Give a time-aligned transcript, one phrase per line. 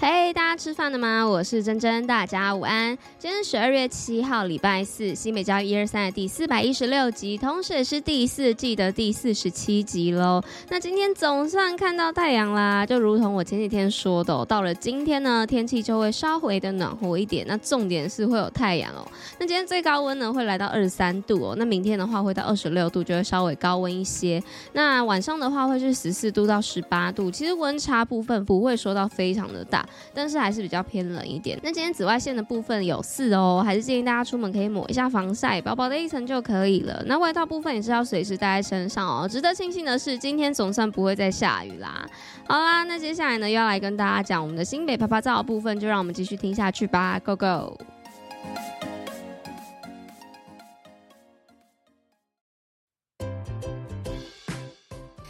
[0.00, 1.26] 嘿大家吃饭了吗？
[1.26, 2.96] 我是珍珍，大家午安。
[3.18, 10.40] 今天是十二月七号，礼拜四，新北教育一二三的第四百一十六集，同时也是第四季的第四十七集喽。
[10.68, 17.44] 那今天总算看到太阳啦，就如同我前几天说的，到了今天呢，天气就会稍微的暖和一点。
[17.48, 19.04] 那重点是会有太阳哦。
[19.40, 24.40] 那今天最高温呢会来到二十三度哦，那明天的话会到二十六度，就会稍微高温一些。
[24.74, 29.84] 那晚上的话会是十四度到十八度，其实温差部分不会说到非常的大。
[30.14, 31.58] 但是还是比较偏冷一点。
[31.62, 37.02] 那今天紫外线的部分有四哦，还是建议大家出门可以抹一下防晒，薄薄的一层就可以了。
[37.06, 39.28] 那外套部分也是要随时带在身上哦。
[39.28, 42.06] 值得庆幸的是，今天总算不会再下雨啦。
[42.46, 47.18] 好啦，那接下来呢，又要来跟大家讲我们的新北趴趴造的部分，就让我们继续听下去吧。
[47.20, 47.78] Go go！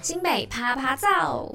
[0.00, 1.54] 新北趴趴照。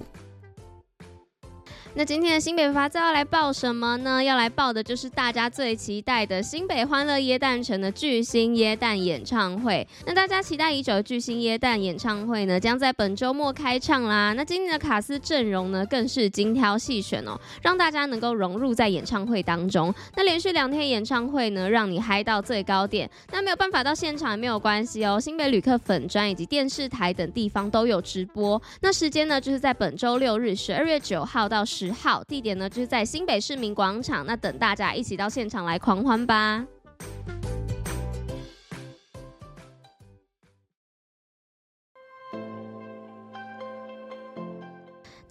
[1.98, 4.24] 那今天的新北趴趴造要来报什么呢？
[4.24, 9.86] 要来报的就是大家最期待的新北欢乐耶诞城的巨星耶诞演唱会。
[10.06, 14.32] 那大家期待已久的巨星耶诞演唱会呢，将在本周末开唱啦。
[14.34, 19.92] 那今年的卡司阵容呢，更是精挑细选哦，让大家能够融入在演唱会当中。
[20.16, 23.10] 那连续两天演唱会呢，让你嗨到最高点。
[23.32, 28.62] 那没有办法到现场也没有关系哦，新北旅客粉专以及电视台等地方都有直播。
[28.82, 31.87] 那时间呢，就是在本周六日十二月九号到十。
[31.94, 36.66] 号，地点呢就是在新北市民广场，那等大家一起到现场来狂欢吧。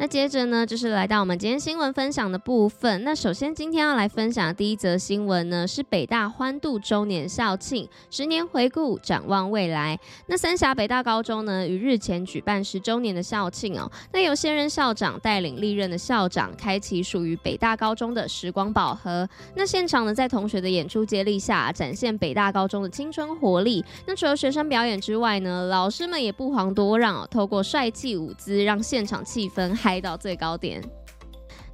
[0.07, 3.03] 接着呢，就是来到我们今天新闻分享的部分。
[3.03, 9.99] 那首先今天要来分享的第一则新闻呢，是北大欢度周年校庆，十年回顾，展望未来。
[10.27, 13.91] 那三峡北大高中呢，于日前举办十周年的校庆哦。
[14.12, 19.28] 那由现任校长带领历任的校长，开启属于北大高中的时光宝盒。
[19.56, 23.84] 那现场呢，在同学的演出接力下，展现北大高中的青春活力。
[24.06, 29.75] 那除了学生表演之外呢，老师们也不遑多让哦，透过帅气舞姿，让现场气氛。
[29.75, 31.06] 嗨飞到最高点。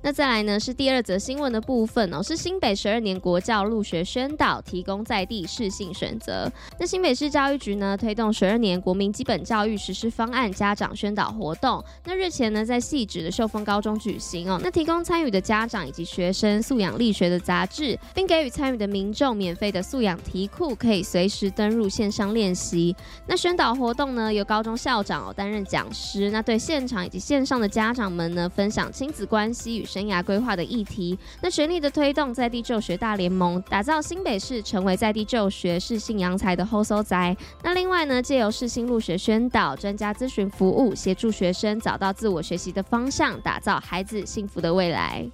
[0.05, 6.51] 那再来呢，是第二则新闻的部分哦，是新北十二年国教入学宣导，提供在地适性选择。
[6.77, 11.83] 那新北市教育局呢，推动十二年国民基本教育实施方案家长宣导活动。
[12.05, 22.97] 那日前呢，在细致的秀峰高中举行哦，那提供参与的家长以及学生素养力学的杂志，并给予参与的民众免费的素养题库，可以随时登入线上练习。
[23.29, 37.37] 那宣导活动呢，由高中校长哦担任讲师，那对现场以及线上的家长们呢，分享亲子关系与生涯规划的议题，那全力的推动在地就学大联盟，打造新北市成为在地就学适性扬才的后搜宅。
[37.63, 45.31] 那另外呢，借由适性入学宣导、专家咨询服务，协助学生找到自我学习的方向，打造孩子幸福的未来。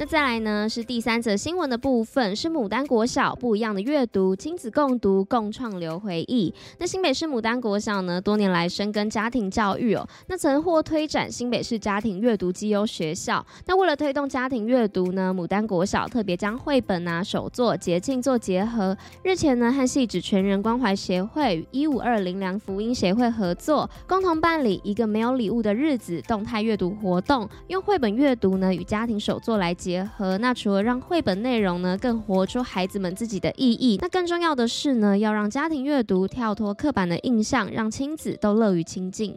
[0.00, 6.54] 那再来呢，是第三则新闻的部分，是牡丹国小不一样的阅读，亲子共读，共创留回忆。
[6.78, 13.44] 那新北市牡丹国小呢，多年来深耕家庭教育哦，那曾获推展新北市家庭阅读绩优学校。
[13.66, 18.96] 那为了推动家庭阅读呢，牡丹国小特别将绘本啊、手作、节庆做结合。
[19.22, 29.89] 日前呢，和汐止全人关怀协会与一五二灵粮福音协会合作，共同办理一个没有礼物的日子动态阅读活动，用绘本阅读呢与家庭手作来结。
[29.90, 39.36] 结合，那除了让绘本内容呢更活出孩子们自己的意义，那更重要的是呢，要让家庭阅读跳脱刻板的印象，让亲子都乐于亲近。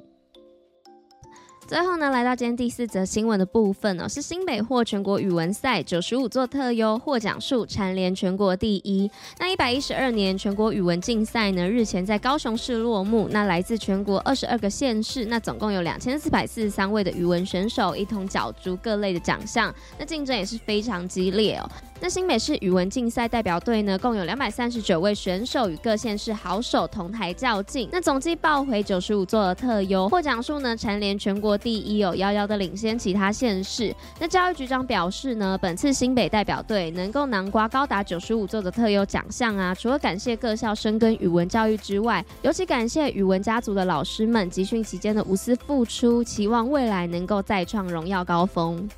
[1.66, 9.10] 最后呢，来到今天第四则新闻的部分呢、哦，是新北获全国语文赛九十五座特优，获奖数蝉联全国第一。
[9.40, 13.30] 那一百一十二年全国语文竞赛呢，日前在高雄市落幕。
[13.32, 19.74] 那来自全国二十二个县市，那总共有两千四百四十三位的语文选手一同角逐各类的奖项。
[19.98, 21.70] 那竞争也是非常激烈哦。
[22.02, 27.88] 那新北市语文竞赛代表队呢，共有两百三十九位选手与各县市好手同台较劲。
[27.94, 33.96] 那总计抱回九十五座的特优，获奖数呢蝉联全国第一，有遥遥的领先其他县市。
[34.20, 48.90] 那教育局长表示呢，本次新北代表队能够囊括高达九十五座的特优奖项啊，除了感谢各校深耕语文教育之外，尤其感谢语文家族的老师们集训期间的无私付出，期望未来能够再创荣耀高峰。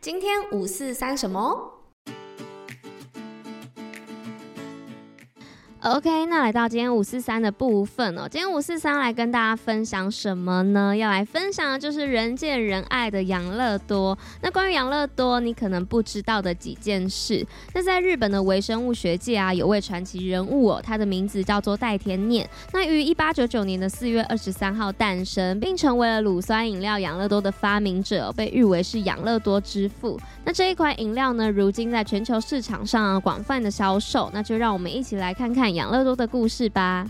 [0.00, 1.77] 今天五四三什么？
[5.80, 8.26] OK，那来到今天五四三的部分哦。
[8.28, 10.96] 今天五四三来跟大家分享什么呢？
[10.96, 14.18] 要来分享的就是人见人爱的养乐多。
[14.42, 17.46] 那关于养乐多，你可能不知道的几件事。
[17.72, 22.48] 那在日本的微生物学界啊，有位传奇人物哦，他的名字叫做代田念。
[22.72, 30.18] 那于一八九九年的四月二十三号诞生，并成为了乳酸饮料养乐多的发明者，被誉为是养乐多之父。
[30.44, 34.28] 那这一款饮料呢，如今在全球市场上啊，广泛的销售。
[34.34, 35.68] 那就让我们一起来看看。
[35.78, 37.08] 养乐多的故事吧。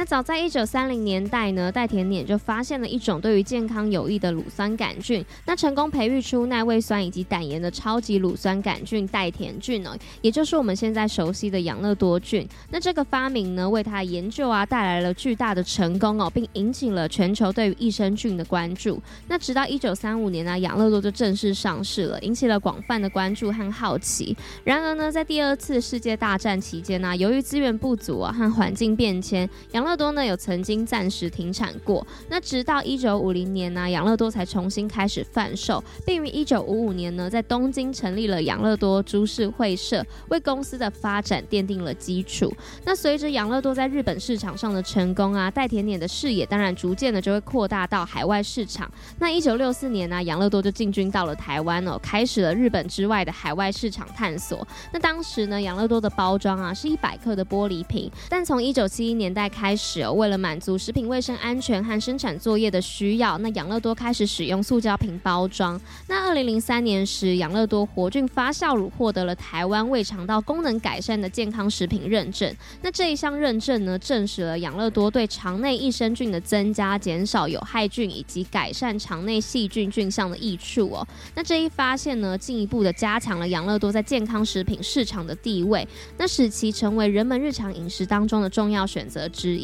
[0.00, 9.90] 那早在一九三零年代呢，代田碾就发现了一种对于健康有益的乳酸杆菌，那成功培育出耐胃酸以及胆盐的超级乳酸杆菌代田菌哦，
[10.22, 12.48] 也就是我们现在熟悉的养乐多菌。
[12.70, 18.98] 那这个发明呢，为他研究啊带来了巨大的成功哦，并引起了全球对于益生菌的关注。
[19.28, 24.34] 那直到一九三五年呢，养乐多就正式上市了，引起了广泛的关注和好奇。
[24.64, 42.54] 然而呢，在第二次世界大战期间呢、由于资源不足啊和环境变迁，养乐乐多呢有曾经暂时停产过，那直到一九五零年呢，养乐多才重新开始贩售，并于一九五五年呢在东京成立了养乐多株式会社，为公司的发展奠定了基础。
[42.84, 48.88] 那随着养乐多在日本市场上的成功啊，代田碾的视野当然逐渐的就会扩大到海外市场。
[49.18, 54.64] 那一九六四年呢，养乐多就进军到了台湾哦，开始了日本之外的海外市场探索。
[54.92, 65.80] 那当时呢，养乐多的包装啊是一百克的玻璃瓶，但从一九七一年代开开始，为了满足食品卫生安全和生产作业的需要，那养乐多开始使用塑胶瓶包装。
[66.08, 72.52] 那二零零三年时，养乐多活菌发酵乳获得了台湾胃肠道功能改善的健康食品认证。
[72.82, 81.06] 那这一项认证呢，证实了养乐多对肠内益生菌的增加、减少有害菌以及改善肠内细菌菌相的益处哦。
[81.36, 85.86] 那这一发现呢，进一步的加强了养乐多在健康食品市场的地位，
[86.18, 89.59] 那使其成为人们日常饮食当中的重要选择之一。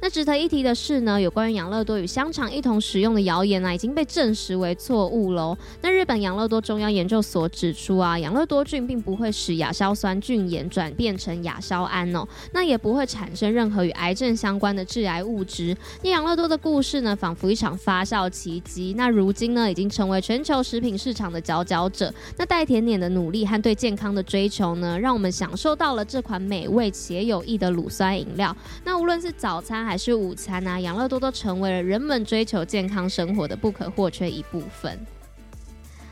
[0.00, 5.56] 那值得一提的是呢，有关于养乐多与香肠一同使用的谣言啊，已经被证实为错误喽。
[5.82, 15.76] 那日本养乐多中央研究所指出啊，养乐多菌并不会使亚硝酸菌盐转变成亚硝胺哦，那也不会产生任何与癌症相关的致癌物质。
[16.02, 18.94] 那养乐多的故事呢，仿佛一场发酵奇迹。
[18.96, 22.12] 那如今呢，已经成为全球食品市场的佼佼者。
[22.36, 28.54] 那代田碾的努力和对健康的追求呢，让我们享受到了这款美味且有益的乳酸饮料。
[28.84, 34.98] 那无论是早餐还是午餐啊，养乐多都成为了人们追求健康生活的不可或缺一部分。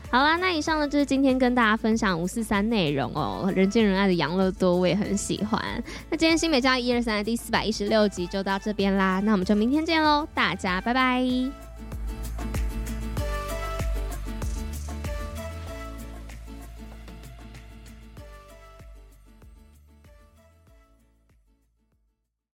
[0.09, 5.61] 好啦，那以上呢就是今天跟大家分享五四三内容哦，人见人爱的养乐多我也很喜欢。
[6.09, 11.68] 那今天新美家一二三的第四百一十六集就到这边啦，那我们就明天见喽，大家拜拜。